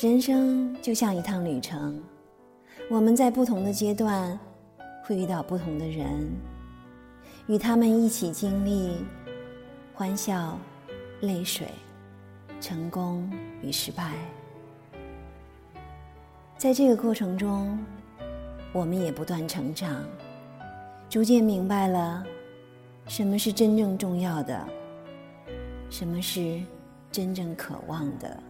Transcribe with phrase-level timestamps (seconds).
[0.00, 2.00] 人生就像一趟旅程
[2.88, 4.38] 我们在不同的阶段
[5.02, 6.30] 会遇到不同的人
[7.48, 8.98] 与他们一起经历
[9.92, 10.56] 欢笑
[11.22, 11.66] 泪水
[12.60, 13.28] 成功
[13.60, 14.12] 与失败。
[16.56, 17.76] 在这个过程中
[18.72, 20.04] 我们也不断成长
[21.10, 22.24] 逐渐明白了
[23.08, 24.64] 什么是真正重要的
[25.90, 26.62] 什么是
[27.10, 28.48] 真正渴望的。